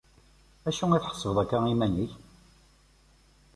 acu 0.67 0.85
i 0.95 0.99
tḥesbeḍ 1.03 1.37
akka 1.43 1.59
iman-ik? 1.73 2.13